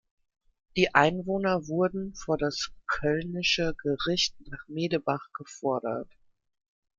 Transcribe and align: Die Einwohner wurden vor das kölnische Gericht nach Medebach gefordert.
Die 0.77 0.95
Einwohner 0.95 1.67
wurden 1.67 2.15
vor 2.15 2.35
das 2.35 2.71
kölnische 2.87 3.75
Gericht 3.83 4.33
nach 4.49 4.67
Medebach 4.67 5.29
gefordert. 5.33 6.09